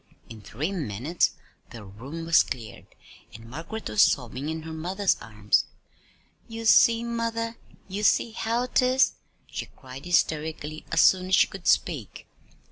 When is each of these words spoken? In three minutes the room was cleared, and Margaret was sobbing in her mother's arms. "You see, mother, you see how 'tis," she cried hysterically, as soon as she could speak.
In 0.31 0.41
three 0.41 0.71
minutes 0.71 1.29
the 1.69 1.83
room 1.83 2.25
was 2.25 2.41
cleared, 2.41 2.87
and 3.35 3.47
Margaret 3.47 3.87
was 3.87 4.01
sobbing 4.01 4.49
in 4.49 4.63
her 4.63 4.73
mother's 4.73 5.15
arms. 5.21 5.65
"You 6.47 6.65
see, 6.65 7.03
mother, 7.03 7.57
you 7.87 8.01
see 8.01 8.31
how 8.31 8.65
'tis," 8.65 9.11
she 9.45 9.67
cried 9.67 10.05
hysterically, 10.05 10.85
as 10.91 11.01
soon 11.01 11.27
as 11.27 11.35
she 11.35 11.45
could 11.45 11.67
speak. 11.67 12.25